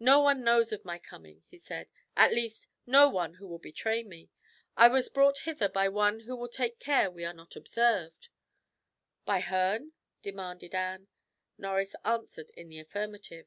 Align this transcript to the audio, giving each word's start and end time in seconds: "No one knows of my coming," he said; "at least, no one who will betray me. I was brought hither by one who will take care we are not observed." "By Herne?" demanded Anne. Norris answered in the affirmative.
"No 0.00 0.20
one 0.20 0.42
knows 0.44 0.72
of 0.72 0.82
my 0.82 0.98
coming," 0.98 1.42
he 1.46 1.58
said; 1.58 1.90
"at 2.16 2.32
least, 2.32 2.68
no 2.86 3.10
one 3.10 3.34
who 3.34 3.46
will 3.46 3.58
betray 3.58 4.02
me. 4.02 4.30
I 4.78 4.88
was 4.88 5.10
brought 5.10 5.40
hither 5.40 5.68
by 5.68 5.90
one 5.90 6.20
who 6.20 6.34
will 6.36 6.48
take 6.48 6.78
care 6.78 7.10
we 7.10 7.26
are 7.26 7.34
not 7.34 7.54
observed." 7.54 8.30
"By 9.26 9.40
Herne?" 9.40 9.92
demanded 10.22 10.74
Anne. 10.74 11.08
Norris 11.58 11.94
answered 12.02 12.50
in 12.56 12.70
the 12.70 12.78
affirmative. 12.78 13.46